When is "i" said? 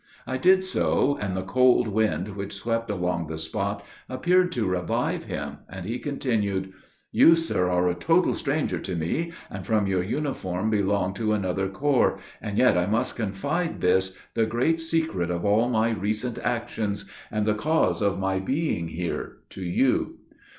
0.25-0.37, 12.79-12.87